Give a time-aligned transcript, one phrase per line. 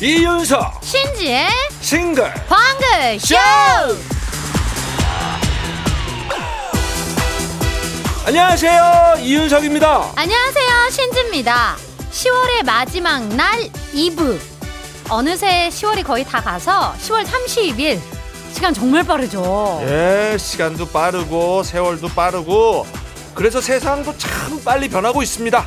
[0.00, 0.82] 이윤석.
[0.82, 1.48] 신지의
[1.82, 2.32] 싱글.
[2.48, 3.36] 방글 쇼.
[8.24, 9.16] 안녕하세요.
[9.20, 10.12] 이윤석입니다.
[10.16, 10.90] 안녕하세요.
[10.90, 11.76] 신지입니다.
[12.10, 13.60] 10월의 마지막 날
[13.92, 14.40] 2부.
[15.10, 18.11] 어느새 10월이 거의 다 가서 10월 30일
[18.52, 19.80] 시간 정말 빠르죠.
[19.82, 22.86] 예 시간도 빠르고 세월도 빠르고
[23.34, 25.66] 그래서 세상도 참 빨리 변하고 있습니다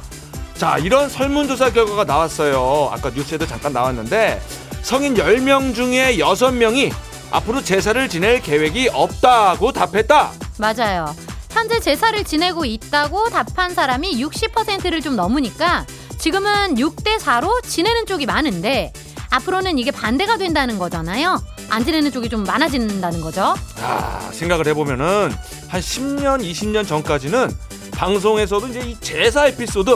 [0.58, 4.40] 자 이런 설문조사 결과가 나왔어요 아까 뉴스에도 잠깐 나왔는데
[4.84, 6.94] 성인 10명 중에 6명이
[7.32, 11.14] 앞으로 제사를 지낼 계획이 없다고 답했다 맞아요.
[11.52, 15.86] 현재 제사를 지내고 있다고 답한 사람이 60%를 좀 넘으니까
[16.18, 18.94] 지금은 6대 4로 지내는 쪽이 많은데
[19.32, 21.42] 앞으로는 이게 반대가 된다는 거잖아요.
[21.70, 23.56] 안 지내는 쪽이 좀 많아진다는 거죠.
[23.82, 25.32] 아, 생각을 해보면은
[25.68, 27.52] 한 10년, 20년 전까지는
[27.92, 29.92] 방송에서도 이제 이 제사 에피소드,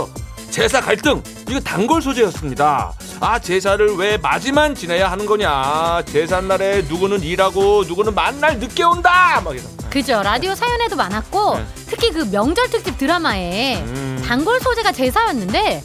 [0.49, 2.93] 제사 갈등 이거 단골 소재였습니다.
[3.19, 6.03] 아 제사를 왜 맞이만 지내야 하는 거냐?
[6.05, 9.41] 제삿날에 누구는 일하고 누구는 만날 늦게 온다.
[9.43, 9.65] 막 이런.
[9.89, 10.21] 그죠.
[10.23, 11.65] 라디오 사연에도 많았고 네.
[11.87, 14.23] 특히 그 명절 특집 드라마에 음.
[14.27, 15.83] 단골 소재가 제사였는데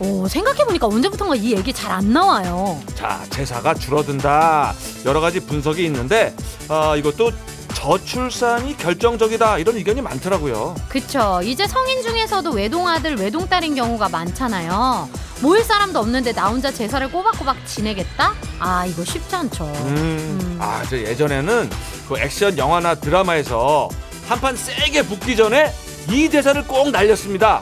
[0.00, 2.80] 오, 생각해보니까 언제부턴가 이 얘기 잘 안 나와요.
[2.94, 4.74] 자 제사가 줄어든다.
[5.04, 6.34] 여러 가지 분석이 있는데
[6.68, 7.30] 아, 이것도
[7.74, 10.74] 저출산이 결정적이다 이런 의견이 많더라고요.
[10.88, 11.40] 그쵸.
[11.44, 15.08] 이제 성인 중에서도 외동아들, 외동딸인 경우가 많잖아요.
[15.42, 18.32] 모일 사람도 없는데 나 혼자 제사를 꼬박꼬박 지내겠다?
[18.58, 19.64] 아, 이거 쉽지 않죠.
[19.64, 20.58] 음, 음.
[20.60, 21.68] 아, 저 예전에는
[22.08, 23.88] 그 액션 영화나 드라마에서
[24.28, 25.70] 한 판 세게 붙기 전에
[26.08, 27.60] 이 대사를 꼭 날렸습니다.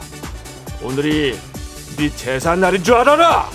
[0.81, 1.37] 오늘이
[1.97, 3.49] 네 제사 날인 줄 알아라.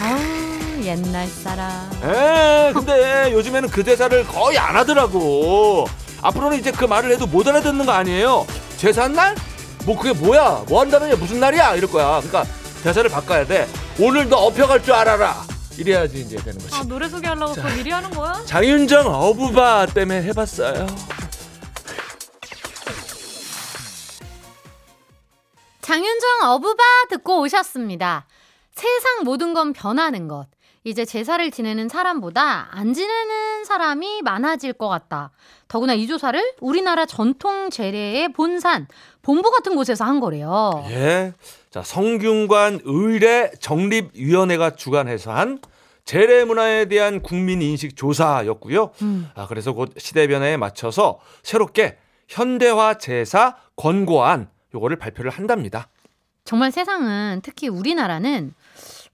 [0.00, 1.90] 아, 옛날 사람.
[2.04, 5.86] 에, 근데 요즘에는 그 대사를 거의 안 하더라고.
[6.22, 8.46] 앞으로는 이제 그 말을 해도 못 알아듣는 거 아니에요?
[8.76, 9.34] 제사 날?
[9.84, 10.64] 뭐 그게 뭐야?
[10.68, 11.74] 뭐 한다는 게 무슨 날이야?
[11.74, 12.20] 이럴 거야.
[12.20, 12.44] 그러니까
[12.82, 13.68] 대사를 바꿔야 돼.
[13.98, 15.44] 오늘 너 업혀갈 줄 알아라.
[15.76, 16.74] 이래야지 이제 되는 거지.
[16.74, 18.40] 아, 노래 소개하려고 그거 미리 하는 거야?
[18.46, 20.86] 장윤정 어부바 때문에 해봤어요.
[25.92, 28.24] 장윤정 어부바 듣고 오셨습니다.
[28.70, 30.46] 세상 모든 건 변하는 것.
[30.84, 35.32] 이제 제사를 지내는 사람보다 안 지내는 사람이 많아질 것 같다.
[35.68, 38.88] 더구나 이 조사를 우리나라 전통 재래의 본산,
[39.20, 40.82] 본부 같은 곳에서 한 거래요.
[40.88, 41.34] 예.
[41.68, 45.58] 자, 성균관 의례 정립위원회가 주관해서 한
[46.06, 48.92] 재래 문화에 대한 국민 인식 조사였고요.
[49.02, 49.28] 음.
[49.34, 51.98] 아, 그래서 곧 시대 변화에 맞춰서 새롭게
[52.28, 55.88] 현대화 제사 권고안 요거를 발표를 한답니다.
[56.44, 58.52] 정말 세상은 특히 우리나라는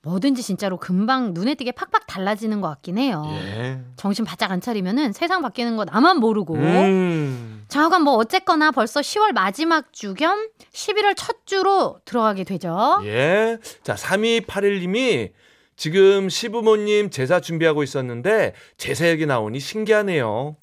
[0.03, 3.23] 뭐든지 진짜로 금방 눈에 띄게 팍팍 달라지는 것 같긴 해요.
[3.33, 3.81] 예.
[3.97, 6.55] 정신 바짝 안 차리면은 세상 바뀌는 거 나만 모르고.
[6.55, 7.65] 음.
[7.69, 13.01] 자여간 뭐 어쨌거나 벌써 10월 마지막 주 겸 11월 첫 주로 들어가게 되죠.
[13.05, 13.59] 예.
[13.83, 15.33] 자, 3281님이
[15.77, 20.57] 지금 시부모님 제사 준비하고 있었는데 제사 얘기 나오니 신기하네요.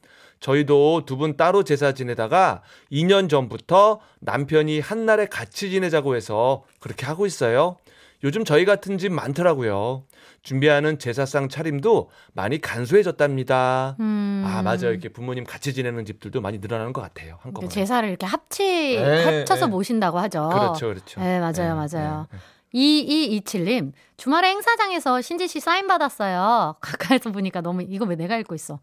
[0.49, 2.61] 저희도 두 분 따로 제사 지내다가
[2.91, 7.77] 2년 전부터 남편이 한날에 같이 지내자고 해서 그렇게 하고 있어요.
[8.23, 10.03] 요즘 저희 같은 집 많더라고요.
[10.43, 13.95] 준비하는 제사상 차림도 많이 간소해졌답니다.
[13.99, 14.43] 음.
[14.45, 14.91] 아, 맞아요.
[14.91, 17.37] 이렇게 부모님 같이 지내는 집들도 많이 늘어나는 것 같아요.
[17.37, 17.67] 그 한꺼번에.
[17.69, 18.63] 제사를 이렇게 합치
[18.99, 19.71] 네, 합쳐서 네.
[19.71, 20.49] 모신다고 하죠.
[20.53, 21.21] 그렇죠, 그렇죠.
[21.21, 22.27] 네, 맞아요, 네, 맞아요.
[22.75, 23.39] 네, 네.
[23.39, 26.75] 2227님, 주말에 행사장에서 신지 씨 사인 받았어요.
[26.81, 28.79] 가까이서 보니까 너무, 이거 왜 내가 읽고 있어?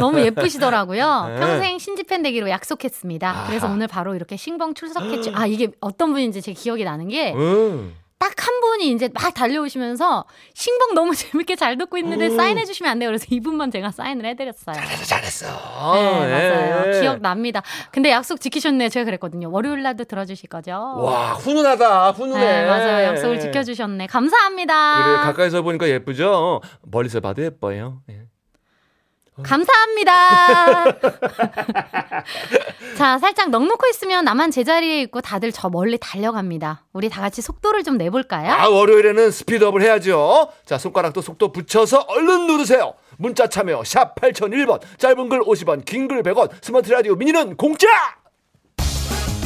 [0.00, 1.26] 너무 예쁘시더라고요.
[1.34, 1.40] 네.
[1.40, 3.46] 평생 신지 팬 되기로 약속했습니다.
[3.48, 3.74] 그래서 아하.
[3.74, 5.32] 오늘 바로 이렇게 신봉 출석했죠.
[5.34, 7.94] 아, 이게 어떤 분인지 제 기억이 나는 게, 음.
[8.24, 10.24] 딱 한 분이 이제 막 달려오시면서,
[10.54, 12.36] 신봉 너무 재밌게 잘 듣고 있는데 음.
[12.36, 13.08] 사인해 주시면 안 돼요.
[13.08, 14.74] 그래서 이분만 제가 사인을 해드렸어요.
[14.74, 15.46] 잘했어, 잘했어.
[15.94, 16.92] 네, 맞아요.
[16.94, 17.00] 예.
[17.00, 17.62] 기억납니다.
[17.90, 18.88] 근데 약속 지키셨네.
[18.88, 19.50] 제가 그랬거든요.
[19.50, 20.72] 월요일 날도 들어주실 거죠?
[20.72, 22.44] 와, 훈훈하다, 훈훈해.
[22.44, 23.04] 네, 맞아요.
[23.08, 24.06] 약속을 지켜주셨네.
[24.06, 25.04] 감사합니다.
[25.04, 26.60] 그래 가까이서 보니까 예쁘죠?
[26.82, 28.00] 멀리서 봐도 예뻐요.
[28.10, 28.22] 예.
[29.42, 30.84] 감사합니다.
[32.96, 36.84] 자, 살짝 넉넉히 있으면 나만 제자리에 있고 다들 저 멀리 달려갑니다.
[36.92, 38.52] 우리 다 같이 속도를 좀 내볼까요?
[38.52, 40.50] 아, 월요일에는 스피드업을 해야죠.
[40.64, 42.94] 자, 손가락도 속도 붙여서 얼른 누르세요.
[43.18, 47.88] 문자 참여 샵 8001번, 짧은 글 50원, 긴 글 100원, 스마트 라디오 미니는 공짜!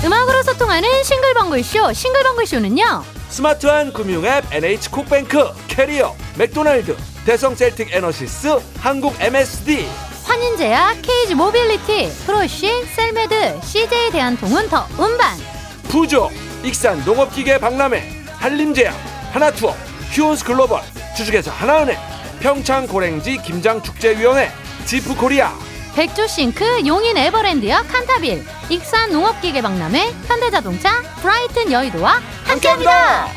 [0.04, 1.92] 음악으로 소통하는 싱글벙글쇼.
[1.92, 3.17] 싱글벙글쇼는요.
[3.30, 9.86] 스마트한 금융 앱 NH콕뱅크, 캐리어, 맥도날드, 대성 셀틱 에너시스, 한국 MSD,
[10.24, 15.38] 환인제약, KG 모빌리티, 프로쉬, 셀메드, CJ 대한통운 더 운반.
[15.84, 16.30] 푸조,
[16.64, 18.94] 익산 농업기계 박람회, 한림제약,
[19.32, 19.74] 하나투어,
[20.10, 20.82] 휴온스 글로벌,
[21.16, 21.96] 주식회사 하나은행,
[22.40, 24.50] 평창 고랭지 김장축제위원회,
[24.86, 25.52] 지프코리아,
[25.94, 33.28] 백조 싱크, 용인 에버랜드와 칸타빌, 익산 농업기계 박람회, 현대자동차, 브라이튼 여의도와 함께합니다.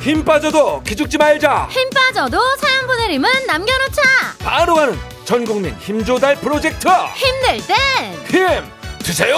[0.00, 1.68] 힘 빠져도 기죽지 말자.
[1.70, 4.02] 힘 빠져도 사연 보내림은 남겨놓자.
[4.42, 6.88] 바로 가는 전국민 힘조달 프로젝트.
[7.14, 7.76] 힘들 땐
[8.30, 8.64] 힘
[9.04, 9.36] 드세요.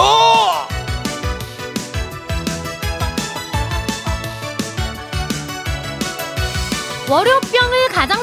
[7.09, 8.22] 월요병을 가장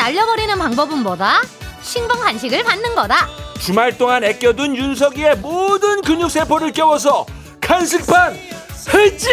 [0.00, 1.42] 날려버리는 방법은 뭐다?
[1.82, 3.28] 신봉 간식을 받는 거다.
[3.60, 7.26] 주말 동안 아껴둔 윤석이의 모든 근육 세포를 깨워서
[7.60, 8.34] 간식판
[8.86, 9.30] 흡진.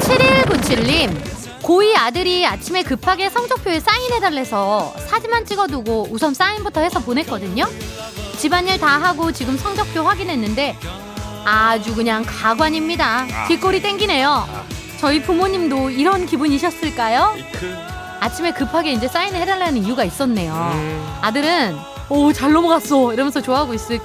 [0.00, 1.14] 7197님
[1.62, 7.66] 고2 아들이 아침에 급하게 성적표에 사인해달래서 사진만 찍어두고 우선 사인부터 해서 보냈거든요
[8.38, 10.78] 집안일 다 하고 지금 성적표 확인했는데
[11.44, 14.48] 아주 그냥 가관입니다 뒷골이 땡기네요
[14.98, 17.36] 저희 부모님도 이런 기분이셨을까요?
[18.20, 21.76] 아침에 급하게 이제 사인을 해달라는 이유가 있었네요 음, 아들은
[22.08, 24.00] 오 잘 넘어갔어 이러면서 좋아하고 있을,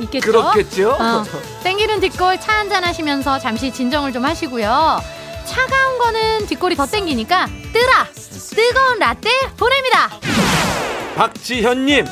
[0.00, 0.26] 있겠죠?
[0.30, 0.90] 그렇겠죠.
[0.92, 1.24] 어,
[1.64, 5.00] 땡기는 뒷골 차 한잔 하시면서 잠시 진정을 좀 하시고요.
[5.46, 8.06] 차가운 거는 뒷골이 더 땡기니까 뜨라
[8.54, 10.10] 뜨거운 라떼 보냅니다.
[11.16, 12.06] 박지현님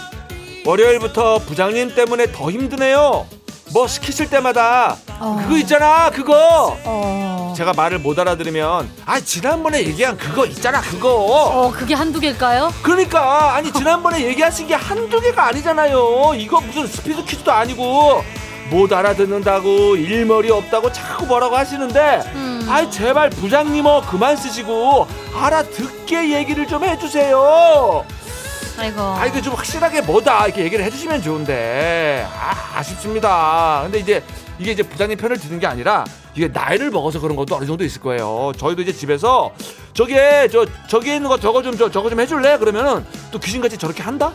[0.67, 3.27] 월요일부터 부장님 때문에 더 힘드네요.
[3.73, 5.37] 뭐 시키실 때마다 어.
[5.43, 6.77] 그거 있잖아 그거.
[6.85, 11.09] 어, 제가 말을 못 알아들으면 아 지난번에 얘기한 그거 있잖아 그거.
[11.15, 12.73] 어 그게 한두 개일까요?
[12.83, 16.35] 그러니까 아니 지난번에 얘기하신 게 한두 개가 아니잖아요.
[16.37, 18.23] 이거 무슨 스피드 퀴즈도 아니고
[18.71, 22.67] 못 알아듣는다고 일머리 없다고 자꾸 뭐라고 하시는데 음.
[22.71, 28.05] 아이 제발 부장님 어 그만 쓰시고 알아듣게 얘기를 좀 해주세요.
[28.79, 29.01] 아이고.
[29.01, 33.81] 아 이거 좀 확실하게 뭐다 이렇게 얘기를 해주시면 좋은데 아 아쉽습니다.
[33.83, 34.23] 근데 이제
[34.59, 38.01] 이게 이제 부장님 편을 드는 게 아니라 이게 나이를 먹어서 그런 것도 어느 정도 있을
[38.01, 38.53] 거예요.
[38.57, 39.53] 저희도 이제 집에서
[39.95, 42.59] 저기에 저 저기에 있는 거 저거 좀 저, 저거 좀 해줄래?
[42.59, 44.33] 그러면은 또 귀신같이 저렇게 한다?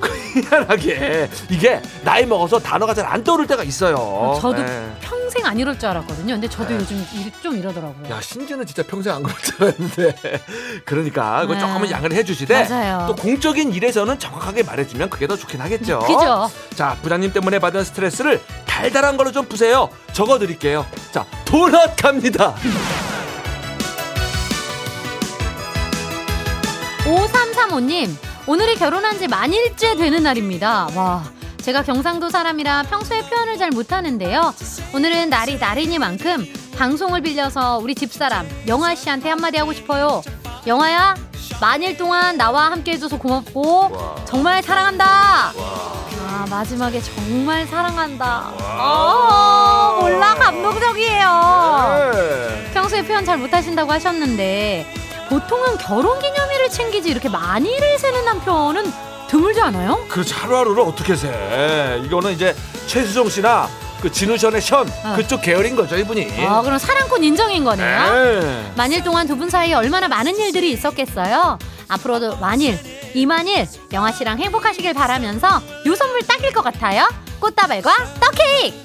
[0.34, 4.36] 희한하게 이게 나이 먹어서 단어가 잘 안 떠오를 때가 있어요.
[4.40, 4.92] 저도 네.
[5.00, 6.34] 평생 안 이럴 줄 알았거든요.
[6.34, 6.76] 근데 저도 네.
[6.76, 8.10] 요즘 일- 좀 이러더라고요.
[8.10, 10.40] 야 신지는 진짜 평생 안 그럴 줄 알았는데
[10.84, 11.60] 그러니까 그거 네.
[11.60, 13.04] 조금은 양을 해주시되 맞아요.
[13.06, 16.00] 또 공적인 일에서는 정확하게 말해주면 그게 더 좋긴 하겠죠.
[16.00, 16.50] 그죠?
[16.74, 18.40] 자 부장님 때문에 받은 스트레스를
[18.74, 19.88] 달달한 걸로 좀 푸세요.
[20.12, 20.84] 적어 드릴게요.
[21.12, 22.56] 자 도넛 갑니다.
[27.04, 28.10] 5335님,
[28.48, 30.88] 오늘이 결혼한 지 만일째 되는 날입니다.
[30.96, 31.22] 와,
[31.62, 34.52] 제가 경상도 사람이라 평소에 표현을 잘 못하는데요.
[34.92, 40.22] 오늘은 날이 날이니만큼 방송을 빌려서 우리 집사람, 영아 씨한테 한마디 하고 싶어요.
[40.66, 41.14] 영아야,
[41.60, 45.52] 만일 동안 나와 함께 해줘서 고맙고, 정말 사랑한다!
[46.34, 48.50] 아, 마지막에 정말 사랑한다.
[48.58, 52.10] 아, 몰라, 감동적이에요.
[52.12, 52.70] 네.
[52.74, 54.84] 평소에 표현 잘 못하신다고 하셨는데
[55.28, 58.92] 보통은 결혼 기념일을 챙기지 이렇게 많이를 세는 남편은
[59.28, 60.04] 드물지 않아요?
[60.08, 62.02] 그렇죠 하루하루를 어떻게 세?
[62.04, 62.56] 이거는 이제
[62.88, 63.68] 최수정 씨나
[64.04, 65.14] 그 진우션의 션 어.
[65.16, 66.44] 그쪽 계열인 거죠 이분이.
[66.46, 68.12] 아 그럼 사랑꾼 인정인 거네요.
[68.12, 68.72] 네.
[68.76, 71.58] 만일 동안 두 분 사이에 얼마나 많은 일들이 있었겠어요.
[71.88, 72.78] 앞으로도 만일
[73.14, 77.08] 이만일 영아 씨랑 행복하시길 바라면서 요 선물 딱일 것 같아요.
[77.40, 77.90] 꽃다발과
[78.20, 78.76] 떡케이크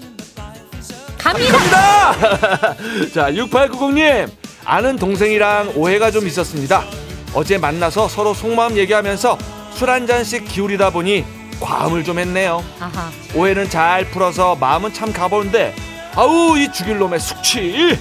[1.17, 1.57] 갑니다.
[1.57, 2.75] 갑니다.
[3.13, 4.29] 자, 6890님.
[4.63, 6.85] 아는 동생이랑 오해가 좀 있었습니다.
[7.33, 9.37] 어제 만나서 서로 속마음 얘기하면서
[9.73, 11.25] 술 한 잔씩 기울이다 보니
[11.59, 12.63] 과음을 좀 했네요.
[12.79, 13.09] 아하.
[13.35, 15.75] 오해는 잘 풀어서 마음은 참 가보는데
[16.15, 17.97] 아우 이 죽일 놈의 숙취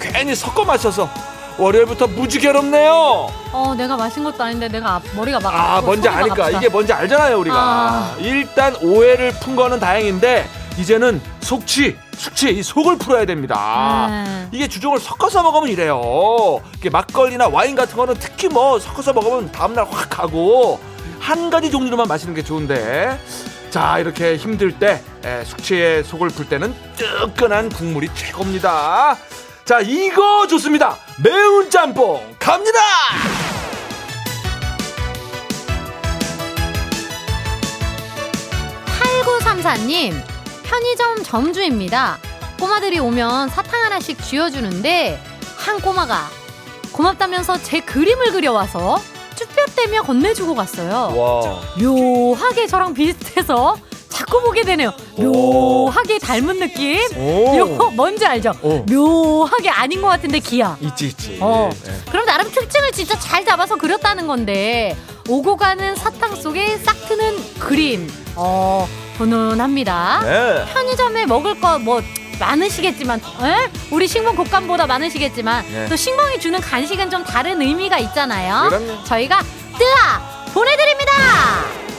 [0.00, 1.08] 괜히 섞어 마셔서
[1.58, 2.92] 월요일부터 무지 괴롭네요.
[3.52, 6.58] 어 내가 마신 것도 아닌데 내가 앞- 머리가 막 아 뭔지 아니까 아프다.
[6.58, 8.14] 이게 뭔지 알잖아요 우리가 아.
[8.20, 10.48] 일단 오해를 푼 거는 다행인데
[10.78, 14.48] 이제는 속취 숙취 이 속을 풀어야 됩니다 네.
[14.52, 19.86] 이게 주종을 섞어서 먹으면 이래요 이게 막걸리나 와인 같은 거는 특히 뭐 섞어서 먹으면 다음날
[19.90, 20.78] 확 가고
[21.20, 23.18] 한 가지 종류로만 마시는 게 좋은데
[23.70, 29.18] 자 이렇게 힘들 때 에, 숙취의 속을 풀 때는 뜨끈한 국물이 최고입니다.
[29.64, 30.96] 자 이거 좋습니다.
[31.22, 32.78] 매운 짬뽕 갑니다!
[39.00, 40.14] 8934님,
[40.64, 42.18] 편의점 점주입니다.
[42.58, 45.20] 꼬마들이 오면 사탕 하나씩 쥐어주는데,
[45.56, 46.28] 한 꼬마가
[46.92, 49.00] 고맙다면서 제 그림을 그려와서
[49.78, 51.12] 쭈뼛대며 건네주고 갔어요.
[51.16, 53.76] 와 묘하게 저랑 비슷해서
[54.08, 54.92] 자꾸 보게 되네요.
[55.16, 57.00] 묘하게 닮은 느낌?
[57.16, 57.56] 오.
[57.56, 58.52] 요, 뭔지 알죠?
[58.62, 58.78] 오.
[58.90, 60.76] 묘하게 아닌 것 같은데 기야.
[60.80, 61.38] 있지 있지.
[61.40, 61.70] 어.
[61.86, 61.92] 예.
[62.10, 64.96] 그럼 나름 특징을 진짜 잘 잡아서 그렸다는 건데
[65.28, 70.64] 오고 가는 사탕 속에 싹 트는 그림 어 훈훈합니다 네.
[70.72, 72.02] 편의점에 먹을 거 뭐
[72.40, 73.68] 많으시겠지만, 에?
[73.90, 75.88] 우리 식물 곶감보다 많으시겠지만, 네.
[75.88, 78.68] 또 식물이 주는 간식은 좀 다른 의미가 있잖아요.
[78.68, 79.02] 그럼요.
[79.02, 79.42] 저희가
[79.76, 81.12] 뜨아 보내드립니다.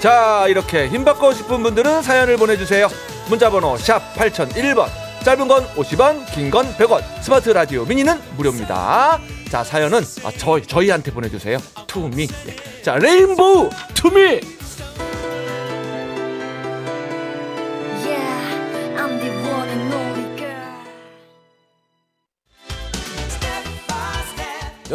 [0.02, 2.88] 자 이렇게 힘 받고 싶은 분들은 사연을 보내주세요.
[3.28, 4.88] 문자번호 샵 8001번
[5.24, 7.04] 짧은 건 50원 긴 건 100원.
[7.22, 9.20] 스마트 라디오 미니는 무료입니다.
[9.52, 11.58] 자 사연은 아, 저, 저희한테 보내주세요.
[11.88, 12.28] To me.
[12.48, 12.82] 예.
[12.82, 14.40] 자 레인보우 To Me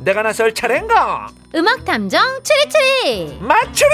[0.00, 3.38] 내가 나설 차례인가 음악 탐정 추리추리.
[3.40, 3.88] 맞추리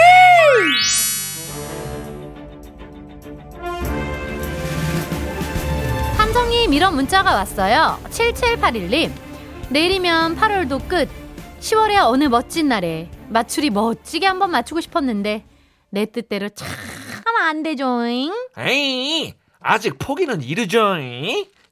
[6.16, 7.98] 탐정님 이런 문자가 왔어요.
[8.10, 9.10] 7781님.
[9.70, 11.08] 내일이면 8월도 끝.
[11.60, 15.44] 10월의 어느 멋진 날에 맞추리 멋지게 한번 맞추고 싶었는데
[15.90, 16.66] 내 뜻대로 참
[17.38, 18.32] 안 되죠잉.
[18.58, 20.96] 에이, 아직 포기는 이르죠.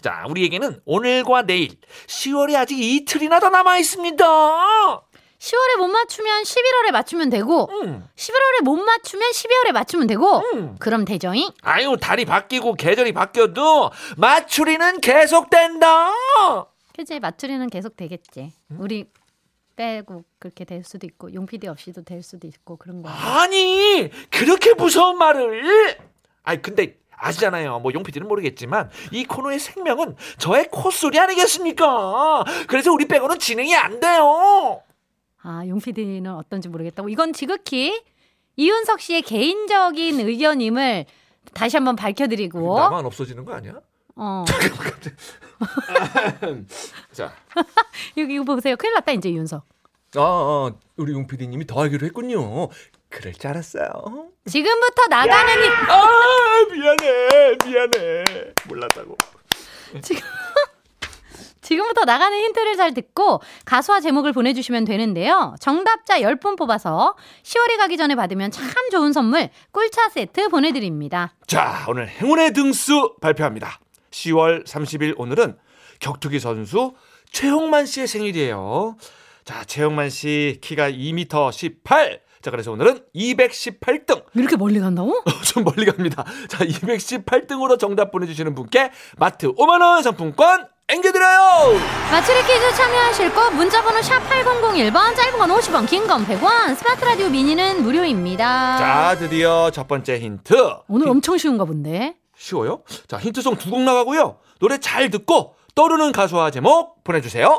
[0.05, 4.23] 자, 우리에게는 오늘과 내일, 10월이 아직 이틀이나 더 남아 있습니다.
[4.23, 10.77] 10월에 못 맞추면 11월에 맞추면 되고 음, 11월에 못 맞추면 12월에 맞추면 되고 음.
[10.79, 11.49] 그럼 되죠잉.
[11.63, 16.11] 아유, 달이 바뀌고 계절이 바뀌어도 맞추리는 계속된다.
[16.95, 18.53] 그치 맞추리는 계속 되겠지.
[18.77, 19.07] 우리
[19.75, 23.09] 빼고 그렇게 될 수도 있고 용PD 없이도 될 수도 있고 그런 거.
[23.09, 25.97] 아니, 그렇게 무서운 말을.
[26.43, 27.81] 아니, 근데 아시잖아요.
[27.81, 32.45] 뭐 용피디는 모르겠지만 이 코너의 생명은 저의 콧소리 아니겠습니까?
[32.67, 34.81] 그래서 우리 빼고는 진행이 안 돼요.
[35.43, 37.09] 아, 용 PD는 어떤지 모르겠다고.
[37.09, 38.03] 이건 지극히
[38.57, 41.07] 이윤석 씨의 개인적인 의견임을
[41.53, 42.79] 다시 한번 밝혀드리고.
[42.79, 43.75] 나만 없어지는 거 아니야?
[44.17, 44.45] 어.
[47.13, 47.33] 자
[48.17, 48.77] 여기 이거 보세요.
[48.77, 49.65] 큰일 났다, 이제 이윤석.
[50.17, 52.69] 아, 아, 우리 용 PD님이 더 하기로 했군요.
[53.15, 53.91] 그럴 줄 알았어요.
[54.47, 58.25] 지금부터 나가는 이 아, 미안해, 미안해.
[58.69, 59.17] 몰랐다고.
[60.03, 60.21] 지금
[61.61, 65.55] 지금부터 나가는 힌트를 잘 듣고 가수와 제목을 보내주시면 되는데요.
[65.61, 71.35] 정답자 10분 뽑아서 10월이 가기 전에 받으면 참 좋은 선물 꿀차 세트 보내드립니다.
[71.47, 73.81] 자, 오늘 행운의 등수 발표합니다.
[74.11, 75.57] 10월 30일 오늘은
[76.01, 76.95] 격투기 선수
[77.31, 78.97] 최홍만 씨의 생일이에요.
[79.45, 82.24] 자, 최홍만 씨 키가 2m 18.
[82.45, 84.23] 자, 그래서 오늘은 218등.
[84.35, 85.15] 이렇게 멀리 간다고?
[85.45, 86.25] 좀 멀리 갑니다.
[86.47, 91.79] 자, 218등으로 정답 보내주시는 분께 마트 5만원 상품권 앵겨드려요!
[92.13, 97.31] 맞추리 퀴즈 참여하실 거 문자번호 샵 8001번 짧은 건 50원 긴 건 100원 스마트 라디오
[97.31, 98.77] 미니는 무료입니다.
[98.77, 100.55] 자, 드디어 첫 번째 힌트.
[100.89, 102.17] 오늘 엄청 쉬운가 본데.
[102.37, 102.83] 쉬워요?
[103.09, 104.37] 자, 힌트송 두 곡 나가고요.
[104.61, 107.59] 노래 잘 듣고 떠오르는 가수와 제목 보내주세요.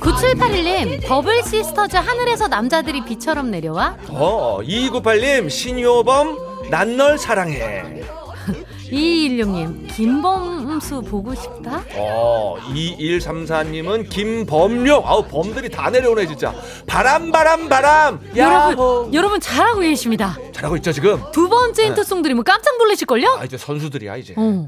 [0.00, 8.02] 9781님 버블 시스터즈 하늘에서 남자들이 비처럼 내려와 어, 2298님, 신효범, 난 널 사랑해.
[8.90, 15.02] 2216님 김범수 보고 싶다 어, 2134님은 김범용.
[15.04, 16.54] 아우, 범들이 다 내려오네, 진짜.
[16.86, 18.20] 바람, 바람, 바람.
[18.36, 18.70] 야호.
[18.72, 21.22] 여러분 여러분 잘하고 계십니다 잘하고 있죠, 지금?
[21.32, 24.34] 두 번째 힌트송 들으면 깜짝 놀라실걸요 아, 이제 선수들이야, 이제.
[24.36, 24.66] 어.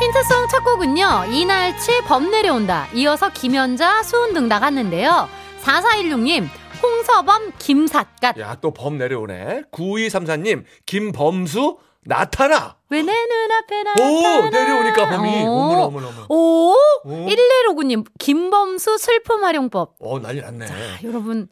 [0.00, 5.28] 힌트송 첫 곡은요 이날치 범 내려온다 이어서 김연자 수은 등 나갔는데요
[5.62, 6.48] 4416님
[6.82, 9.64] 홍서범 김삿갓 야, 또 범 내려오네.
[9.70, 11.76] 9234님, 김범수,
[12.06, 12.76] 나타나.
[12.88, 15.42] 왜 내 눈앞에 나타나 오, 내려오니까 범이.
[15.44, 15.50] 어.
[15.50, 16.26] 어머나, 어머나.
[16.30, 16.72] 오,
[17.04, 17.26] 오.
[17.26, 20.66] 1159님 김범수 슬픔 활용법 어, 난리 났네.
[21.04, 21.48] 여러분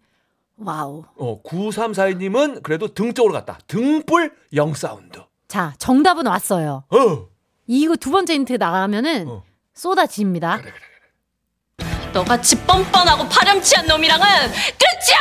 [0.57, 3.59] 와우 어, 9342님은 그래도 등 쪽으로 갔다.
[3.67, 5.21] 등불 영사운드.
[5.49, 7.27] 자 정답은 왔어요 어.
[7.69, 9.45] 이거 두 번째 힌트 나가면은 어.
[9.75, 11.89] 쏟아집니다 그래, 그래.
[12.13, 15.19] 너같이 뻔뻔하고 파렴치한 놈이랑은 끝이야!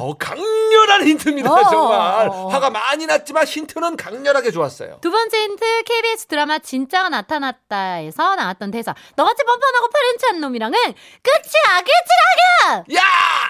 [0.00, 2.28] 어, 강렬한 힌트입니다, 어, 정말.
[2.28, 2.48] 어, 어.
[2.48, 4.98] 화가 많이 났지만 힌트는 강렬하게 좋았어요.
[5.02, 12.84] 두 번째 힌트 KBS 드라마 진짜가 나타났다에서 나왔던 대사 너같이 뻔뻔하고 파렴치한 놈이랑은 끝이야 끝이라고
[12.96, 13.00] 야!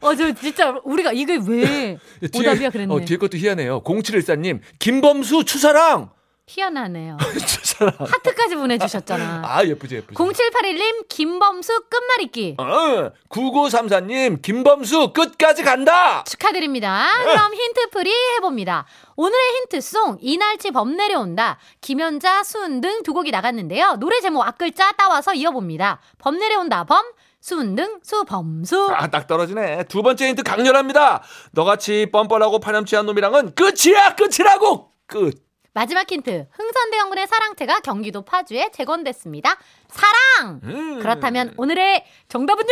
[0.01, 1.99] 어, 저 진짜 우리가 이게 왜
[2.35, 2.95] 오답이야 그랬네.
[2.95, 3.83] 어, 뒤에 것도 희한해요.
[3.83, 6.11] 0714님, 김범수 추사랑.
[6.47, 7.17] 희한하네요.
[7.99, 9.43] 하트까지 보내주셨잖아.
[9.45, 10.15] 아, 예쁘지, 예쁘지.
[10.15, 16.23] 0781님 김범수 끝말잇기 어, 9934님, 김범수 끝까지 간다!
[16.25, 17.09] 축하드립니다.
[17.25, 18.85] 그럼 힌트풀이 해봅니다.
[19.17, 21.59] 오늘의 힌트송 이날치 범 내려온다.
[21.81, 23.97] 김연자, 수은 등 두 곡이 나갔는데요.
[24.01, 26.01] 노래 제목 앞글자 따와서 이어봅니다.
[26.19, 27.05] 범 내려온다 범
[27.41, 28.89] 수은 수 범수.
[28.91, 29.85] 아, 딱 떨어지네.
[29.85, 31.23] 두 번째 힌트 강렬합니다.
[31.53, 34.93] 너같이 뻔뻔하고 파렴치한 놈이랑은 끝이야, 끝이라고!
[35.07, 35.44] 끝.
[35.75, 36.47] 마지막 힌트.
[36.53, 39.57] 흥선대원군의 사랑채가 경기도 파주에 재건됐습니다.
[39.89, 40.61] 사랑!
[40.63, 41.01] 음.
[41.01, 42.69] 그렇다면 오늘의 정답은요?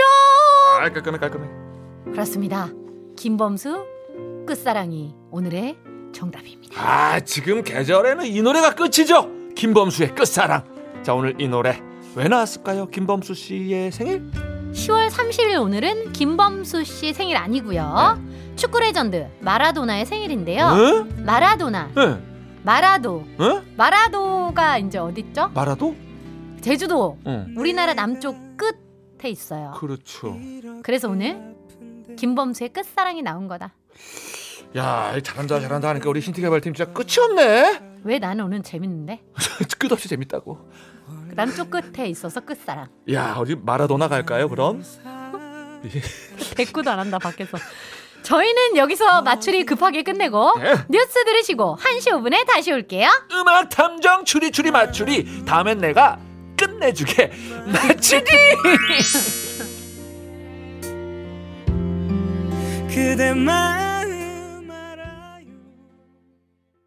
[0.80, 1.49] 아, 깔끔해, 깔끔해.
[2.12, 2.68] 그렇습니다.
[3.16, 3.85] 김범수
[4.47, 5.76] 끝사랑이 오늘의
[6.14, 6.80] 정답입니다.
[6.80, 9.28] 아, 지금 계절에는 이 노래가 끝이죠.
[9.56, 10.64] 김범수의 끝사랑.
[11.02, 11.80] 자, 오늘 이 노래
[12.14, 12.87] 왜 나왔을까요?
[12.87, 14.22] 김범수 씨의 생일?
[14.72, 18.22] 10월 30일 오늘은 김범수 씨 생일 아니고요.
[18.55, 20.66] 축구 레전드 마라도나의 생일인데요.
[20.68, 21.24] 응?
[21.24, 22.32] 마라도나, 응?
[22.64, 23.75] 마라도, 응?
[23.77, 25.48] 마라도가 이제 어딨죠?
[25.48, 25.96] 마라도?
[26.61, 27.55] 제주도, 응.
[27.57, 29.72] 우리나라 남쪽 끝에 있어요.
[29.77, 30.37] 그렇죠.
[30.83, 31.57] 그래서 오늘
[32.16, 33.75] 김범수의 끝사랑이 나온 거다.
[34.77, 37.98] 야, 잘한다, 잘한다 하니까 우리 힌트 개발팀 진짜 끝이 없네.
[38.05, 39.22] 왜 나는 오늘 재밌는데?
[39.79, 40.70] 끝없이 재밌다고.
[41.29, 42.87] 그 남쪽 끝에 있어서 끝사랑.
[43.12, 44.85] 야, 우리 마라도나 갈까요, 그럼?
[46.57, 47.59] 대꾸도 안 한다 밖에서.
[48.22, 50.74] 저희는 여기서 맞추리 급하게 끝내고 네.
[50.88, 53.08] 뉴스 들으시고 1시 5분에 다시 올게요.
[53.32, 55.44] 음악 탐정 추리 추리 맞추리.
[55.44, 56.18] 다음엔 내가
[56.56, 57.30] 끝내주게.
[57.66, 58.24] 맞추리.
[62.88, 63.91] 그대만